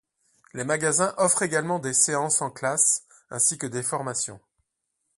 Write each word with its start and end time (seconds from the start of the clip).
Les 0.55 0.63
magasins 0.63 1.13
offrent 1.19 1.43
également 1.43 1.77
des 1.77 1.93
séances 1.93 2.41
en 2.41 2.49
classe 2.49 3.03
ainsi 3.29 3.59
que 3.59 3.67
des 3.67 3.83
formations. 3.83 4.39